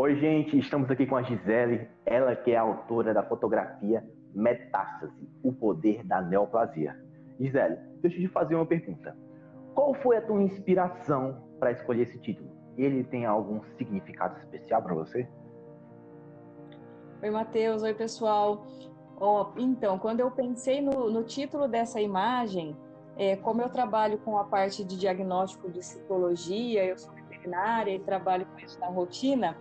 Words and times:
Oi, 0.00 0.14
gente, 0.14 0.56
estamos 0.56 0.88
aqui 0.92 1.04
com 1.04 1.16
a 1.16 1.24
Gisele, 1.24 1.88
ela 2.06 2.36
que 2.36 2.52
é 2.52 2.56
autora 2.56 3.12
da 3.12 3.24
fotografia 3.24 4.08
Metástase, 4.32 5.28
o 5.42 5.52
poder 5.52 6.06
da 6.06 6.22
neoplasia. 6.22 6.96
Gisele, 7.40 7.78
deixa 8.00 8.16
eu 8.16 8.20
te 8.20 8.28
fazer 8.28 8.54
uma 8.54 8.64
pergunta. 8.64 9.16
Qual 9.74 9.92
foi 9.94 10.16
a 10.16 10.22
tua 10.22 10.40
inspiração 10.40 11.42
para 11.58 11.72
escolher 11.72 12.02
esse 12.02 12.16
título? 12.20 12.48
Ele 12.76 13.02
tem 13.02 13.26
algum 13.26 13.60
significado 13.76 14.38
especial 14.38 14.80
para 14.84 14.94
você? 14.94 15.28
Oi, 17.20 17.30
Matheus. 17.30 17.82
Oi, 17.82 17.92
pessoal. 17.92 18.64
Oh, 19.20 19.46
então, 19.56 19.98
quando 19.98 20.20
eu 20.20 20.30
pensei 20.30 20.80
no, 20.80 21.10
no 21.10 21.24
título 21.24 21.66
dessa 21.66 22.00
imagem, 22.00 22.76
é, 23.16 23.34
como 23.34 23.62
eu 23.62 23.68
trabalho 23.68 24.18
com 24.18 24.38
a 24.38 24.44
parte 24.44 24.84
de 24.84 24.96
diagnóstico 24.96 25.68
de 25.68 25.84
citologia, 25.84 26.84
eu 26.84 26.96
sou 26.96 27.12
veterinária 27.14 27.92
e 27.92 27.98
trabalho 27.98 28.46
com 28.46 28.60
isso 28.60 28.78
na 28.78 28.86
rotina, 28.86 29.56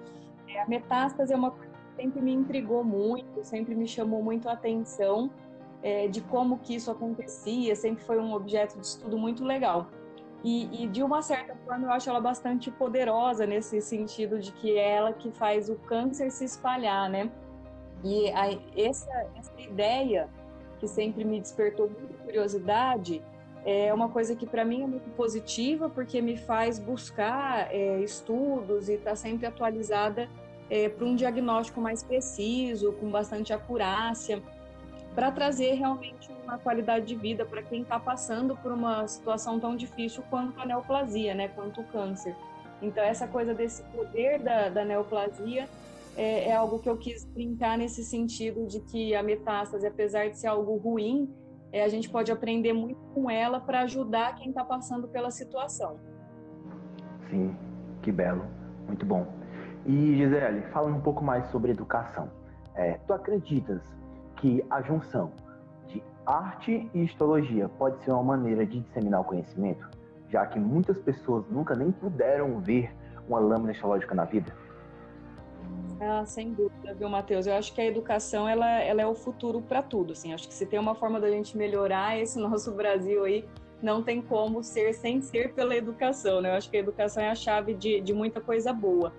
a 0.57 0.67
metástase 0.67 1.33
é 1.33 1.35
uma 1.35 1.51
coisa 1.51 1.73
que 1.73 2.01
sempre 2.01 2.21
me 2.21 2.33
intrigou 2.33 2.83
muito, 2.83 3.43
sempre 3.43 3.75
me 3.75 3.87
chamou 3.87 4.21
muito 4.21 4.50
a 4.50 4.54
atenção 4.54 5.29
é, 5.82 6.07
de 6.07 6.21
como 6.21 6.57
que 6.59 6.75
isso 6.75 6.89
acontecia, 6.89 7.75
sempre 7.75 8.04
foi 8.04 8.19
um 8.19 8.33
objeto 8.33 8.79
de 8.79 8.85
estudo 8.85 9.18
muito 9.18 9.43
legal. 9.43 9.87
E, 10.43 10.83
e, 10.83 10.87
de 10.87 11.01
uma 11.01 11.21
certa 11.21 11.55
forma 11.65 11.87
eu 11.87 11.91
acho 11.91 12.09
ela 12.09 12.21
bastante 12.21 12.69
poderosa 12.69 13.46
nesse 13.46 13.82
sentido 13.82 14.39
de 14.39 14.51
que 14.51 14.77
é 14.77 14.91
ela 14.96 15.11
que 15.11 15.32
faz 15.32 15.68
o 15.68 15.75
câncer 15.75 16.32
se 16.32 16.46
espalhar, 16.46 17.10
né? 17.10 17.32
E 18.04 18.29
a, 18.29 18.51
essa, 18.75 19.11
essa 19.35 19.60
ideia 19.60 20.29
que 20.79 20.87
sempre 20.87 21.25
me 21.25 21.39
despertou 21.41 21.89
muita 21.89 22.13
curiosidade 22.24 23.24
é 23.65 23.93
uma 23.93 24.10
coisa 24.10 24.35
que 24.35 24.46
para 24.46 24.63
mim 24.63 24.83
é 24.83 24.87
muito 24.87 25.10
positiva 25.10 25.89
porque 25.89 26.21
me 26.21 26.37
faz 26.37 26.79
buscar 26.79 27.74
é, 27.74 27.99
estudos 28.01 28.87
e 28.87 28.93
estar 28.93 29.11
tá 29.11 29.15
sempre 29.15 29.47
atualizada 29.47 30.29
é, 30.69 30.89
para 30.89 31.05
um 31.05 31.15
diagnóstico 31.15 31.79
mais 31.79 32.03
preciso, 32.03 32.94
com 32.94 33.09
bastante 33.09 33.53
acurácia, 33.53 34.41
para 35.15 35.31
trazer 35.31 35.73
realmente 35.73 36.29
uma 36.43 36.57
qualidade 36.57 37.05
de 37.05 37.15
vida 37.15 37.45
para 37.45 37.63
quem 37.63 37.81
está 37.81 37.99
passando 37.99 38.55
por 38.57 38.71
uma 38.71 39.07
situação 39.07 39.59
tão 39.59 39.75
difícil 39.75 40.23
quanto 40.29 40.59
a 40.59 40.65
neoplasia, 40.65 41.33
né, 41.33 41.47
quanto 41.47 41.81
o 41.81 41.83
câncer. 41.85 42.35
Então 42.81 43.03
essa 43.03 43.27
coisa 43.27 43.53
desse 43.53 43.83
poder 43.85 44.39
da, 44.39 44.69
da 44.69 44.85
neoplasia 44.85 45.67
é, 46.15 46.49
é, 46.49 46.55
algo 46.55 46.79
que 46.79 46.89
eu 46.89 46.97
quis 46.97 47.23
brincar 47.23 47.77
nesse 47.77 48.03
sentido 48.03 48.65
de 48.65 48.79
que 48.79 49.15
a 49.15 49.21
metástase, 49.21 49.85
apesar 49.85 50.29
de 50.29 50.37
ser 50.37 50.47
algo 50.47 50.75
ruim, 50.77 51.29
é, 51.71 51.83
a 51.83 51.87
gente 51.87 52.09
pode 52.09 52.31
aprender 52.31 52.73
muito 52.73 52.99
com 53.13 53.29
ela 53.29 53.59
para 53.59 53.81
ajudar 53.81 54.35
quem 54.35 54.49
está 54.49 54.63
passando 54.63 55.07
pela 55.07 55.29
situação. 55.29 55.99
Sim, 57.29 57.55
que 58.02 58.11
belo, 58.11 58.45
muito 58.87 59.05
bom. 59.05 59.36
E 59.88 60.17
Gisele, 60.17 60.63
falando 60.73 60.97
um 60.97 61.02
pouco 61.02 61.23
mais 61.23 61.45
sobre 61.47 61.71
educação, 61.71 62.30
é, 62.75 62.99
tu 63.07 63.13
acreditas 63.13 63.81
que 64.35 64.61
a 64.69 64.81
junção 64.81 65.31
de 65.88 66.03
arte 66.25 66.91
e 66.93 67.05
histologia 67.05 67.69
pode 67.69 68.03
ser 68.03 68.11
uma 68.11 68.35
maneira 68.35 68.65
de 68.65 68.81
disseminar 68.81 69.21
o 69.21 69.23
conhecimento, 69.23 69.89
já 70.30 70.45
que 70.45 70.59
muitas 70.59 70.99
pessoas 70.99 71.45
nunca 71.49 71.73
nem 71.73 71.89
puderam 71.89 72.59
ver 72.59 72.93
uma 73.30 73.39
lâmina 73.39 73.71
histológica 73.71 74.13
na 74.13 74.25
vida? 74.25 74.53
Ah, 76.02 76.25
sem 76.25 76.52
dúvida, 76.52 76.93
viu, 76.93 77.08
Matheus? 77.08 77.47
Eu 77.47 77.53
acho 77.53 77.73
que 77.73 77.80
a 77.80 77.85
educação 77.85 78.47
ela, 78.47 78.69
ela 78.81 79.02
é 79.02 79.08
o 79.08 79.15
futuro 79.15 79.61
para 79.61 79.81
tudo. 79.81 80.11
Assim. 80.11 80.33
Acho 80.33 80.49
que 80.49 80.53
se 80.53 80.65
tem 80.65 80.77
uma 80.77 80.95
forma 80.95 81.17
da 81.17 81.30
gente 81.31 81.58
melhorar 81.58 82.19
esse 82.19 82.38
nosso 82.38 82.73
Brasil 82.73 83.23
aí, 83.23 83.47
não 83.81 84.03
tem 84.03 84.21
como 84.21 84.61
ser 84.63 84.93
sem 84.93 85.21
ser 85.21 85.53
pela 85.53 85.75
educação. 85.75 86.41
Né? 86.41 86.49
Eu 86.49 86.55
acho 86.55 86.69
que 86.69 86.75
a 86.75 86.80
educação 86.81 87.23
é 87.23 87.30
a 87.30 87.35
chave 87.35 87.73
de, 87.73 88.02
de 88.02 88.13
muita 88.13 88.41
coisa 88.41 88.73
boa. 88.73 89.13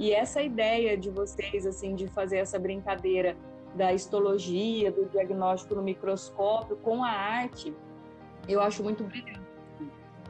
E 0.00 0.14
essa 0.14 0.42
ideia 0.42 0.96
de 0.96 1.10
vocês, 1.10 1.66
assim, 1.66 1.94
de 1.94 2.08
fazer 2.08 2.38
essa 2.38 2.58
brincadeira 2.58 3.36
da 3.74 3.92
histologia, 3.92 4.90
do 4.90 5.04
diagnóstico 5.04 5.74
no 5.74 5.82
microscópio 5.82 6.74
com 6.76 7.04
a 7.04 7.10
arte, 7.10 7.74
eu 8.48 8.62
acho 8.62 8.82
muito 8.82 9.04
brilhante. 9.04 9.38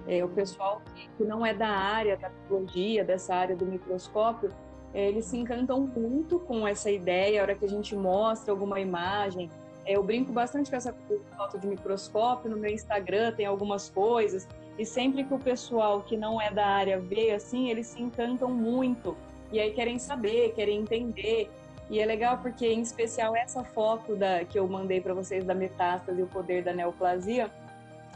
É, 0.09 0.25
o 0.25 0.29
pessoal 0.29 0.83
que 1.17 1.23
não 1.23 1.47
é 1.47 1.55
da 1.55 1.69
área 1.69 2.17
da 2.17 2.31
biologia, 2.49 3.05
dessa 3.05 3.33
área 3.33 3.55
do 3.55 3.65
microscópio, 3.65 4.51
é, 4.93 5.07
eles 5.07 5.27
se 5.27 5.37
encantam 5.37 5.81
muito 5.83 6.41
com 6.41 6.67
essa 6.67 6.91
ideia, 6.91 7.41
a 7.41 7.43
hora 7.45 7.55
que 7.55 7.65
a 7.65 7.69
gente 7.69 7.95
mostra 7.95 8.53
alguma 8.53 8.81
imagem. 8.81 9.49
É, 9.87 9.97
eu 9.97 10.03
brinco 10.03 10.33
bastante 10.33 10.69
com 10.69 10.75
essa 10.75 10.93
foto 11.37 11.61
de 11.61 11.69
microscópio 11.69 12.51
no 12.51 12.57
meu 12.57 12.73
Instagram, 12.73 13.31
tem 13.37 13.47
algumas 13.47 13.89
coisas, 13.89 14.49
e 14.77 14.85
sempre 14.85 15.23
que 15.23 15.33
o 15.33 15.39
pessoal 15.39 16.03
que 16.03 16.17
não 16.17 16.41
é 16.41 16.51
da 16.51 16.67
área 16.67 16.99
vê 16.99 17.31
assim, 17.31 17.71
eles 17.71 17.87
se 17.87 18.03
encantam 18.03 18.51
muito. 18.51 19.17
E 19.53 19.59
aí 19.59 19.73
querem 19.73 19.99
saber, 19.99 20.53
querem 20.55 20.81
entender. 20.81 21.51
E 21.89 21.99
é 21.99 22.07
legal 22.07 22.39
porque, 22.39 22.67
em 22.67 22.81
especial, 22.81 23.35
essa 23.35 23.65
foto 23.65 24.15
da, 24.15 24.45
que 24.45 24.59
eu 24.59 24.69
mandei 24.69 25.01
para 25.01 25.13
vocês 25.13 25.45
da 25.45 25.55
metástase 25.55 26.21
e 26.21 26.23
o 26.23 26.27
poder 26.27 26.63
da 26.63 26.73
neoplasia, 26.73 27.51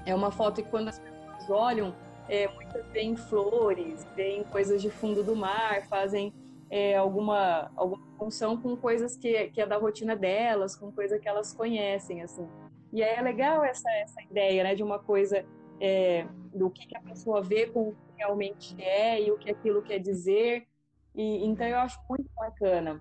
é 0.06 0.14
uma 0.14 0.30
foto 0.30 0.62
que 0.62 0.70
quando 0.70 0.88
as 0.88 0.98
pessoas 0.98 1.50
olham, 1.50 1.94
é, 2.28 2.46
muitas 2.48 2.86
veem 2.92 3.16
flores, 3.16 4.06
veem 4.14 4.44
coisas 4.44 4.80
de 4.80 4.90
fundo 4.90 5.22
do 5.22 5.34
mar, 5.34 5.86
fazem 5.88 6.32
é, 6.70 6.96
alguma, 6.96 7.70
alguma 7.76 8.06
função 8.16 8.56
com 8.56 8.76
coisas 8.76 9.16
que, 9.16 9.48
que 9.48 9.60
é 9.60 9.66
da 9.66 9.76
rotina 9.76 10.14
delas, 10.14 10.76
com 10.76 10.90
coisa 10.90 11.18
que 11.18 11.28
elas 11.28 11.52
conhecem, 11.52 12.22
assim. 12.22 12.48
E 12.92 13.02
aí 13.02 13.16
é 13.16 13.20
legal 13.20 13.64
essa, 13.64 13.90
essa 13.90 14.22
ideia, 14.22 14.62
né, 14.62 14.74
de 14.74 14.82
uma 14.82 14.98
coisa 14.98 15.44
é, 15.80 16.26
do 16.54 16.70
que, 16.70 16.86
que 16.86 16.96
a 16.96 17.00
pessoa 17.00 17.42
vê 17.42 17.66
com 17.66 17.88
o 17.88 17.92
que 17.92 18.16
realmente 18.16 18.80
é 18.80 19.20
e 19.20 19.30
o 19.30 19.38
que 19.38 19.50
aquilo 19.50 19.82
quer 19.82 19.98
dizer. 19.98 20.66
E, 21.14 21.46
então 21.46 21.66
eu 21.66 21.78
acho 21.78 21.98
muito 22.08 22.28
bacana. 22.36 23.00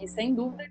E 0.00 0.06
sem 0.08 0.34
dúvida, 0.34 0.64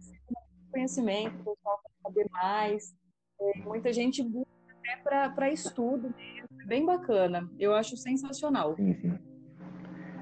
conhecimento, 0.72 1.36
o 1.42 1.56
pessoal 1.56 1.80
quer 1.84 1.92
saber 2.04 2.28
mais. 2.32 2.96
É, 3.40 3.59
muita 3.59 3.92
gente 3.92 4.24
busca 4.24 4.52
até 4.80 5.30
para 5.30 5.50
estudo 5.50 6.14
mesmo. 6.16 6.48
É 6.62 6.66
bem 6.66 6.86
bacana. 6.86 7.50
Eu 7.60 7.74
acho 7.74 7.98
sensacional. 7.98 8.76
Sim, 8.76 8.94
sim. 8.96 9.20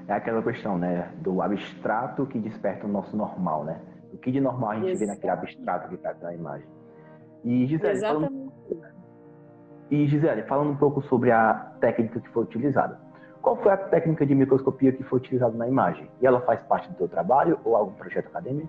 É 0.08 0.12
aquela 0.12 0.42
questão, 0.42 0.76
né? 0.76 1.12
Do 1.18 1.40
abstrato 1.40 2.26
que 2.26 2.38
desperta 2.38 2.86
o 2.86 2.90
nosso 2.90 3.16
normal, 3.16 3.64
né? 3.64 3.80
O 4.12 4.18
que 4.18 4.32
de 4.32 4.40
normal 4.40 4.70
a 4.70 4.74
gente 4.74 4.90
Exato. 4.90 4.98
vê 4.98 5.06
naquele 5.06 5.32
abstrato 5.32 5.88
que 5.88 5.94
está 5.94 6.14
na 6.14 6.34
imagem. 6.34 6.68
E 7.44 7.66
Gisele, 7.66 8.00
Falando... 8.00 8.52
E 9.90 10.06
Gisele, 10.06 10.42
falando 10.44 10.70
um 10.70 10.76
pouco 10.76 11.00
sobre 11.02 11.30
a 11.30 11.54
técnica 11.80 12.20
que 12.20 12.28
foi 12.30 12.42
utilizada. 12.42 13.00
Qual 13.42 13.56
foi 13.56 13.72
a 13.72 13.76
técnica 13.76 14.26
de 14.26 14.34
microscopia 14.34 14.92
que 14.92 15.02
foi 15.02 15.18
utilizada 15.18 15.56
na 15.56 15.66
imagem? 15.66 16.10
E 16.20 16.26
ela 16.26 16.40
faz 16.42 16.60
parte 16.62 16.88
do 16.90 16.94
teu 16.94 17.08
trabalho 17.08 17.58
ou 17.64 17.74
algum 17.74 17.92
projeto 17.92 18.26
acadêmico? 18.26 18.68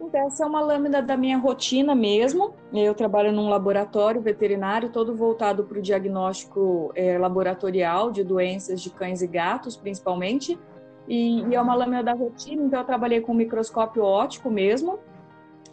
Então, 0.00 0.26
essa 0.26 0.44
é 0.44 0.46
uma 0.46 0.60
lâmina 0.60 1.00
da 1.00 1.16
minha 1.16 1.38
rotina 1.38 1.94
mesmo. 1.94 2.54
Eu 2.72 2.94
trabalho 2.94 3.32
num 3.32 3.48
laboratório 3.48 4.20
veterinário, 4.20 4.90
todo 4.90 5.14
voltado 5.14 5.64
para 5.64 5.78
o 5.78 5.82
diagnóstico 5.82 6.92
é, 6.94 7.16
laboratorial 7.16 8.10
de 8.10 8.24
doenças 8.24 8.80
de 8.80 8.90
cães 8.90 9.22
e 9.22 9.26
gatos, 9.26 9.76
principalmente. 9.76 10.58
E, 11.06 11.42
e, 11.44 11.54
é 11.54 11.60
uma 11.60 11.74
lâmina 11.74 12.02
da 12.02 12.12
rotina, 12.12 12.62
então 12.62 12.80
eu 12.80 12.84
trabalhei 12.84 13.20
com 13.20 13.32
microscópio 13.32 14.02
óptico 14.02 14.50
mesmo 14.50 14.98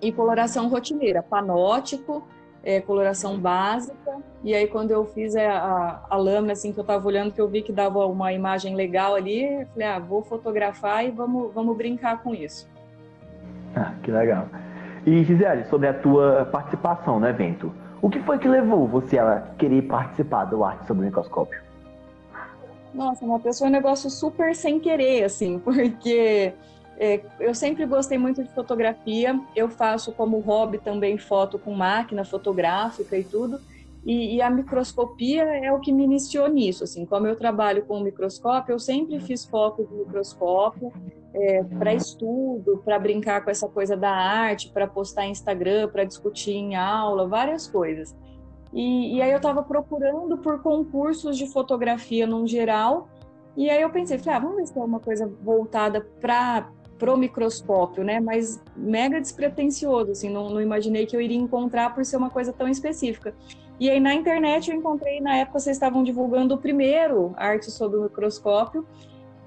e 0.02 0.12
coloração 0.12 0.70
rotineira, 0.70 1.22
panótico, 1.22 2.24
é, 2.64 2.81
coloração 2.81 3.38
básica. 3.40 4.18
E 4.44 4.53
aí, 4.53 4.68
quando 4.68 4.92
eu 4.92 5.06
fiz 5.06 5.36
a, 5.36 5.52
a, 5.52 6.00
a 6.09 6.16
lâmina, 6.16 6.53
assim, 6.53 6.72
que 6.72 6.80
eu 6.80 6.84
estava 6.84 7.06
olhando, 7.06 7.31
que 7.31 7.42
eu 7.42 7.47
vi 7.47 7.62
que 7.62 7.72
dava 7.72 8.06
uma 8.06 8.31
imagem 8.31 8.75
legal 8.75 9.16
ali, 9.16 9.62
eu 9.62 9.68
falei, 9.68 9.88
ah, 9.88 10.00
vou 10.00 10.22
fotografar 10.22 11.06
e 11.06 11.12
vamos, 11.12 11.53
vamos 11.53 11.75
brincar 11.75 12.22
com 12.24 12.34
isso. 12.34 12.70
Ah, 13.75 13.94
que 14.03 14.12
legal. 14.12 14.47
E 15.06 15.24
Gisele, 15.24 15.66
sobre 15.66 15.88
a 15.88 15.94
tua 15.94 16.46
participação 16.46 17.20
no 17.20 17.28
evento, 17.28 17.74
o 18.02 18.09
que 18.09 18.20
foi 18.22 18.38
que 18.38 18.47
levou 18.47 18.88
você 18.88 19.18
a 19.18 19.41
querer 19.58 19.81
participar 19.84 20.46
do 20.46 20.64
Arte 20.64 20.88
sobre 20.88 21.03
o 21.03 21.06
Microscópio? 21.06 21.62
Nossa, 22.94 23.24
uma 23.24 23.40
pessoa 23.40 23.68
é 23.68 23.70
um 23.70 23.74
negócio 23.74 24.09
super 24.09 24.56
sem 24.56 24.80
querer, 24.80 25.24
assim, 25.24 25.59
porque 25.64 26.53
é, 26.99 27.21
eu 27.40 27.55
sempre 27.55 27.85
gostei 27.85 28.17
muito 28.17 28.43
de 28.43 28.53
fotografia, 28.53 29.40
eu 29.55 29.69
faço 29.69 30.11
como 30.11 30.37
hobby 30.40 30.79
também 30.79 31.17
foto 31.17 31.57
com 31.57 31.73
máquina 31.73 32.25
fotográfica 32.25 33.17
e 33.17 33.23
tudo, 33.23 33.61
e, 34.05 34.35
e, 34.35 34.41
a 34.41 34.49
microscopia 34.49 35.43
é 35.43 35.72
o 35.72 35.79
que 35.79 35.93
me 35.93 36.03
iniciou 36.03 36.47
nisso, 36.49 36.84
assim, 36.84 37.05
como 37.05 37.28
eu 37.28 37.37
trabalho 37.37 37.85
com 37.85 37.99
microscópio, 38.01 38.73
eu 38.73 38.79
sempre 38.79 39.19
fiz 39.19 39.46
foto 39.46 39.85
de 39.85 39.93
microscópio, 39.93 40.91
é, 41.34 41.63
para 41.63 41.93
estudo, 41.93 42.81
para 42.84 42.99
brincar 42.99 43.43
com 43.43 43.52
essa 43.52 43.67
coisa 43.67 43.95
da 43.95 44.11
arte, 44.11 44.69
para 44.69 44.87
postar 44.87 45.25
em 45.25 45.31
Instagram, 45.31 45.90
para 45.90 46.03
discutir 46.03 46.53
em 46.53 46.75
aula, 46.75 47.28
várias 47.28 47.67
coisas. 47.67 48.16
E, 48.73 49.17
e 49.17 49.22
aí 49.22 49.31
eu 49.31 49.37
estava 49.37 49.63
procurando 49.63 50.37
por 50.37 50.61
concursos 50.61 51.37
de 51.37 51.47
fotografia 51.47 52.25
no 52.25 52.47
geral, 52.47 53.07
e 53.55 53.69
aí 53.69 53.81
eu 53.81 53.90
pensei, 53.90 54.17
falei, 54.17 54.37
ah, 54.37 54.40
vamos 54.40 54.57
ver 54.57 54.67
se 54.67 54.73
tem 54.73 54.84
uma 54.84 54.99
coisa 54.99 55.31
voltada 55.43 56.02
para 56.22 56.69
pro 56.99 57.17
microscópio, 57.17 58.03
né? 58.03 58.19
Mas 58.19 58.61
mega 58.75 59.19
despretensioso, 59.19 60.11
assim, 60.11 60.29
não, 60.29 60.49
não, 60.49 60.61
imaginei 60.61 61.05
que 61.05 61.16
eu 61.16 61.22
iria 61.22 61.37
encontrar 61.37 61.96
por 61.96 62.05
ser 62.05 62.17
uma 62.17 62.29
coisa 62.29 62.51
tão 62.51 62.67
específica. 62.67 63.34
E 63.79 63.90
aí 63.90 63.99
na 63.99 64.13
internet 64.13 64.69
eu 64.69 64.78
encontrei, 64.78 65.22
na 65.22 65.37
época 65.37 65.59
vocês 65.59 65.78
estavam 65.78 66.03
divulgando 66.03 66.53
o 66.53 66.57
primeiro 66.57 67.34
arte 67.37 67.72
sob 67.72 67.96
o 67.96 68.03
microscópio, 68.03 68.85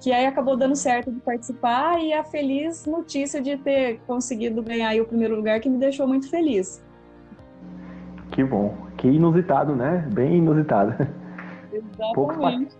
que 0.01 0.11
aí 0.11 0.25
acabou 0.25 0.57
dando 0.57 0.75
certo 0.75 1.11
de 1.11 1.19
participar 1.21 2.01
e 2.01 2.11
a 2.11 2.23
feliz 2.23 2.85
notícia 2.85 3.39
de 3.39 3.55
ter 3.57 4.01
conseguido 4.07 4.61
ganhar 4.61 4.99
o 4.99 5.05
primeiro 5.05 5.35
lugar 5.35 5.59
que 5.59 5.69
me 5.69 5.77
deixou 5.77 6.07
muito 6.07 6.29
feliz. 6.29 6.83
Que 8.31 8.43
bom, 8.43 8.75
que 8.97 9.07
inusitado, 9.07 9.75
né? 9.75 10.09
Bem 10.11 10.37
inusitado. 10.37 10.91
Exatamente. 11.71 12.15
Poucos, 12.15 12.77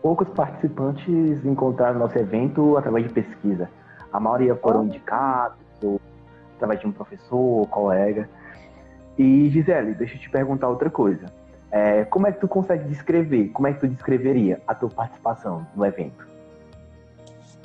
poucos 0.00 0.28
participantes 0.28 1.44
encontraram 1.44 1.98
nosso 1.98 2.16
evento 2.16 2.76
através 2.76 3.08
de 3.08 3.12
pesquisa. 3.12 3.68
A 4.14 4.20
maioria 4.20 4.54
foram 4.54 4.84
indicados, 4.84 5.58
ou 5.82 6.00
através 6.54 6.78
de 6.78 6.86
um 6.86 6.92
professor, 6.92 7.36
ou 7.36 7.66
colega. 7.66 8.28
E 9.18 9.50
Gisele, 9.50 9.92
deixa 9.92 10.14
eu 10.14 10.20
te 10.20 10.30
perguntar 10.30 10.68
outra 10.68 10.88
coisa. 10.88 11.26
É, 11.68 12.04
como 12.04 12.28
é 12.28 12.30
que 12.30 12.38
tu 12.38 12.46
consegue 12.46 12.84
descrever, 12.88 13.48
como 13.48 13.66
é 13.66 13.72
que 13.72 13.80
tu 13.80 13.88
descreveria 13.88 14.60
a 14.68 14.72
tua 14.72 14.88
participação 14.88 15.66
no 15.74 15.84
evento? 15.84 16.24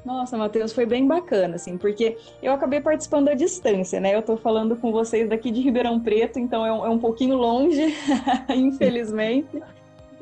Nossa, 0.04 0.36
Matheus, 0.36 0.74
foi 0.74 0.88
bem 0.88 1.06
bacana, 1.06 1.58
assim, 1.58 1.78
porque 1.78 2.18
eu 2.42 2.52
acabei 2.52 2.82
participando 2.82 3.30
à 3.30 3.36
distância, 3.36 4.00
né? 4.00 4.16
Eu 4.16 4.24
tô 4.24 4.36
falando 4.36 4.76
com 4.76 4.92
vocês 4.92 5.30
daqui 5.30 5.52
de 5.52 5.62
Ribeirão 5.62 6.00
Preto, 6.00 6.40
então 6.40 6.66
é 6.66 6.74
um, 6.74 6.86
é 6.88 6.90
um 6.90 6.98
pouquinho 6.98 7.36
longe, 7.36 7.96
infelizmente. 8.50 9.62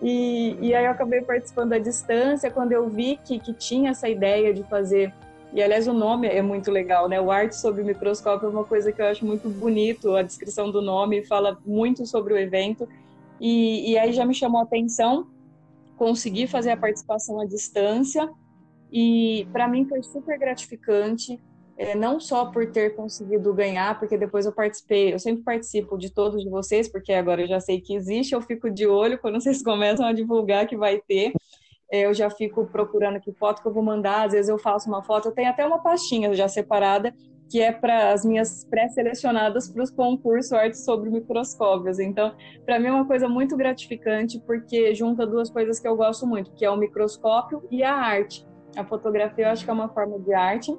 E, 0.03 0.57
e 0.59 0.75
aí 0.75 0.83
eu 0.83 0.91
acabei 0.91 1.21
participando 1.21 1.71
à 1.71 1.79
distância 1.79 2.51
quando 2.51 2.73
eu 2.73 2.89
vi 2.89 3.17
que, 3.23 3.39
que 3.39 3.53
tinha 3.53 3.91
essa 3.91 4.09
ideia 4.09 4.53
de 4.53 4.63
fazer. 4.63 5.13
E 5.53 5.61
aliás, 5.61 5.87
o 5.87 5.93
nome 5.93 6.27
é 6.27 6.41
muito 6.41 6.69
legal, 6.69 7.07
né? 7.07 7.19
O 7.21 7.31
Arte 7.31 7.55
sobre 7.55 7.81
o 7.81 7.85
Microscópio 7.85 8.47
é 8.47 8.49
uma 8.49 8.65
coisa 8.65 8.91
que 8.91 9.01
eu 9.01 9.05
acho 9.05 9.25
muito 9.25 9.49
bonito, 9.49 10.15
a 10.15 10.21
descrição 10.21 10.69
do 10.71 10.81
nome 10.81 11.25
fala 11.25 11.57
muito 11.65 12.05
sobre 12.05 12.33
o 12.33 12.37
evento. 12.37 12.87
E, 13.39 13.91
e 13.91 13.97
aí 13.97 14.11
já 14.11 14.25
me 14.25 14.33
chamou 14.33 14.59
a 14.59 14.63
atenção 14.63 15.27
conseguir 15.95 16.47
fazer 16.47 16.71
a 16.71 16.77
participação 16.77 17.39
à 17.39 17.45
distância 17.45 18.29
e 18.91 19.47
para 19.51 19.67
mim 19.67 19.85
foi 19.85 20.01
super 20.03 20.37
gratificante, 20.37 21.39
é, 21.77 21.95
não 21.95 22.19
só 22.19 22.45
por 22.45 22.71
ter 22.71 22.95
conseguido 22.95 23.53
ganhar, 23.53 23.99
porque 23.99 24.17
depois 24.17 24.45
eu 24.45 24.51
participei, 24.51 25.13
eu 25.13 25.19
sempre 25.19 25.43
participo 25.43 25.97
de 25.97 26.09
todos 26.09 26.43
de 26.43 26.49
vocês, 26.49 26.87
porque 26.87 27.13
agora 27.13 27.41
eu 27.41 27.47
já 27.47 27.59
sei 27.59 27.81
que 27.81 27.95
existe, 27.95 28.33
eu 28.33 28.41
fico 28.41 28.69
de 28.69 28.87
olho 28.87 29.19
quando 29.19 29.41
vocês 29.41 29.61
começam 29.63 30.05
a 30.05 30.13
divulgar 30.13 30.67
que 30.67 30.77
vai 30.77 30.99
ter. 31.07 31.33
Eu 31.91 32.13
já 32.13 32.29
fico 32.29 32.65
procurando 32.65 33.19
que 33.19 33.31
foto 33.31 33.61
que 33.61 33.67
eu 33.67 33.73
vou 33.73 33.83
mandar, 33.83 34.25
às 34.25 34.33
vezes 34.33 34.49
eu 34.49 34.57
faço 34.57 34.89
uma 34.89 35.01
foto, 35.01 35.29
eu 35.29 35.31
tenho 35.31 35.49
até 35.49 35.65
uma 35.65 35.79
pastinha 35.79 36.33
já 36.33 36.47
separada, 36.47 37.13
que 37.49 37.61
é 37.61 37.71
para 37.71 38.11
as 38.11 38.25
minhas 38.25 38.65
pré-selecionadas 38.65 39.69
para 39.69 39.83
os 39.83 39.89
concursos 39.89 40.51
Arte 40.51 40.77
sobre 40.77 41.09
Microscópios. 41.09 41.97
Então, 41.97 42.33
para 42.65 42.79
mim 42.79 42.87
é 42.87 42.91
uma 42.91 43.05
coisa 43.05 43.29
muito 43.29 43.55
gratificante, 43.55 44.39
porque 44.45 44.93
junta 44.93 45.25
duas 45.25 45.49
coisas 45.49 45.79
que 45.79 45.87
eu 45.87 45.95
gosto 45.95 46.27
muito, 46.27 46.51
que 46.51 46.65
é 46.65 46.69
o 46.69 46.75
microscópio 46.75 47.63
e 47.71 47.83
a 47.83 47.93
arte. 47.93 48.45
A 48.75 48.83
fotografia 48.83 49.45
eu 49.45 49.49
acho 49.51 49.63
que 49.63 49.69
é 49.69 49.73
uma 49.73 49.89
forma 49.89 50.19
de 50.19 50.33
arte 50.33 50.77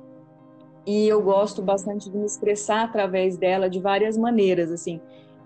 e 0.86 1.08
eu 1.08 1.22
gosto 1.22 1.62
bastante 1.62 2.10
de 2.10 2.16
me 2.16 2.26
expressar 2.26 2.84
através 2.84 3.36
dela 3.36 3.68
de 3.68 3.80
várias 3.80 4.16
maneiras, 4.16 4.70
assim. 4.70 5.00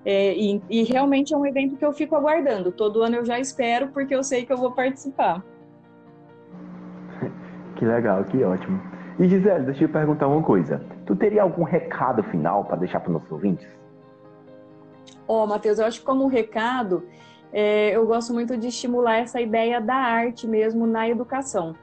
É, 0.05 0.37
e, 0.37 0.61
e, 0.69 0.83
realmente 0.83 1.33
é 1.33 1.37
um 1.37 1.47
evento 1.47 1.77
que 1.77 1.85
eu 1.85 1.93
fico 1.93 2.17
aguardando. 2.17 2.73
Todo 2.73 3.03
ano 3.03 3.17
eu 3.17 3.25
já 3.25 3.39
espero 3.39 3.89
porque 3.89 4.15
eu 4.15 4.25
sei 4.25 4.45
que 4.45 4.53
eu 4.53 4.57
vou 4.57 4.73
participar. 4.73 5.45
Que 7.83 7.87
legal, 7.87 8.23
que 8.23 8.45
ótimo. 8.45 8.81
E 9.19 9.27
Gisele, 9.27 9.65
deixa 9.65 9.83
eu 9.83 9.89
te 9.89 9.93
perguntar 9.93 10.29
uma 10.29 10.41
coisa. 10.41 10.81
Tu 11.05 11.17
teria 11.17 11.43
algum 11.43 11.65
recado 11.65 12.23
final 12.23 12.65
para 12.65 12.77
deixar 12.77 13.01
para 13.01 13.09
os 13.09 13.15
nossos 13.15 13.33
ouvintes? 13.33 13.67
Ó, 15.27 15.43
oh, 15.43 15.47
Matheus, 15.49 15.81
eu 15.81 15.87
acho 15.87 15.99
que 15.99 16.07
como 16.07 16.29
recado, 16.29 17.03
é, 17.53 17.91
eu 17.91 18.07
gosto 18.07 18.33
muito 18.33 18.57
de 18.57 18.69
estimular 18.69 19.17
essa 19.17 19.41
ideia 19.41 19.81
da 19.81 19.97
arte 19.97 20.47
mesmo 20.47 20.87
na 20.87 21.09
educação. 21.09 21.75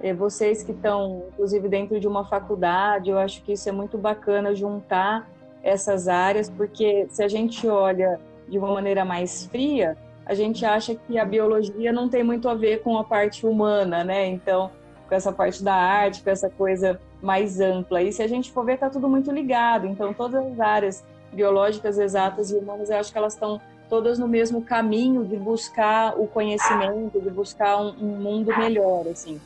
É, 0.00 0.14
vocês 0.14 0.62
que 0.62 0.70
estão, 0.70 1.24
inclusive, 1.32 1.68
dentro 1.68 1.98
de 1.98 2.06
uma 2.06 2.24
faculdade, 2.24 3.10
eu 3.10 3.18
acho 3.18 3.42
que 3.42 3.54
isso 3.54 3.68
é 3.68 3.72
muito 3.72 3.98
bacana 3.98 4.54
juntar 4.54 5.28
essas 5.60 6.06
áreas, 6.06 6.48
porque 6.48 7.08
se 7.08 7.20
a 7.20 7.26
gente 7.26 7.66
olha 7.66 8.20
de 8.46 8.60
uma 8.60 8.72
maneira 8.72 9.04
mais 9.04 9.46
fria, 9.46 9.98
a 10.24 10.34
gente 10.34 10.64
acha 10.64 10.94
que 10.94 11.18
a 11.18 11.24
biologia 11.24 11.92
não 11.92 12.08
tem 12.08 12.22
muito 12.22 12.48
a 12.48 12.54
ver 12.54 12.80
com 12.80 12.96
a 12.96 13.02
parte 13.02 13.44
humana, 13.44 14.04
né? 14.04 14.24
Então, 14.28 14.70
com 15.08 15.14
essa 15.14 15.32
parte 15.32 15.62
da 15.62 15.74
arte, 15.74 16.22
com 16.22 16.30
essa 16.30 16.50
coisa 16.50 17.00
mais 17.22 17.60
ampla. 17.60 18.02
E 18.02 18.12
se 18.12 18.22
a 18.22 18.28
gente 18.28 18.52
for 18.52 18.64
ver, 18.64 18.74
está 18.74 18.90
tudo 18.90 19.08
muito 19.08 19.30
ligado. 19.30 19.86
Então, 19.86 20.12
todas 20.12 20.44
as 20.44 20.60
áreas 20.60 21.04
biológicas, 21.32 21.98
exatas 21.98 22.50
e 22.50 22.56
humanas, 22.56 22.90
eu 22.90 22.98
acho 22.98 23.10
que 23.10 23.18
elas 23.18 23.34
estão 23.34 23.60
todas 23.88 24.18
no 24.18 24.28
mesmo 24.28 24.62
caminho 24.62 25.24
de 25.24 25.36
buscar 25.36 26.18
o 26.18 26.26
conhecimento, 26.26 27.20
de 27.20 27.30
buscar 27.30 27.80
um, 27.80 27.88
um 28.00 28.20
mundo 28.20 28.56
melhor, 28.56 29.06
assim. 29.08 29.40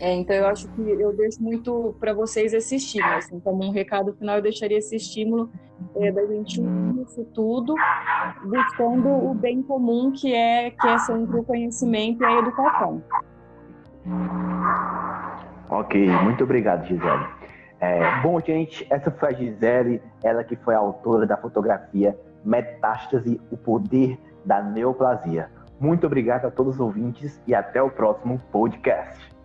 É, 0.00 0.14
então 0.14 0.34
eu 0.34 0.46
acho 0.46 0.68
que 0.68 0.80
eu 0.80 1.12
deixo 1.12 1.42
muito 1.42 1.94
para 1.98 2.12
vocês 2.12 2.54
esse 2.54 2.76
estímulo, 2.76 3.14
assim, 3.14 3.40
como 3.40 3.64
um 3.64 3.70
recado 3.70 4.12
final 4.12 4.36
eu 4.36 4.42
deixaria 4.42 4.78
esse 4.78 4.94
estímulo 4.94 5.50
é, 5.96 6.12
da 6.12 6.24
gente 6.24 6.60
unir 6.60 7.02
isso 7.02 7.24
tudo, 7.34 7.74
buscando 8.44 9.08
o 9.08 9.34
bem 9.34 9.60
comum 9.60 10.12
que 10.12 10.32
é 10.32 10.70
que 10.70 10.86
é 10.86 10.98
sempre 10.98 11.40
o 11.40 11.44
conhecimento 11.44 12.22
e 12.22 12.26
a 12.26 12.38
educação. 12.38 13.02
Ok, 15.70 16.06
muito 16.22 16.44
obrigado, 16.44 16.86
Gisele. 16.86 17.26
É, 17.80 18.20
bom, 18.22 18.40
gente, 18.40 18.86
essa 18.90 19.10
foi 19.10 19.28
a 19.28 19.32
Gisele, 19.32 20.02
ela 20.22 20.42
que 20.42 20.56
foi 20.56 20.74
a 20.74 20.78
autora 20.78 21.26
da 21.26 21.36
fotografia 21.36 22.18
Metástase, 22.44 23.40
o 23.50 23.56
poder 23.56 24.18
da 24.44 24.62
neoplasia. 24.62 25.50
Muito 25.80 26.06
obrigado 26.06 26.46
a 26.46 26.50
todos 26.50 26.74
os 26.74 26.80
ouvintes 26.80 27.40
e 27.46 27.54
até 27.54 27.82
o 27.82 27.90
próximo 27.90 28.40
podcast. 28.50 29.37